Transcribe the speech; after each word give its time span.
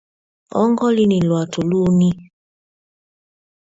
Ɔ́ŋɡɔ́línì 0.59 1.17
lwàtò 1.27 1.59
lúú!ní. 1.69 2.09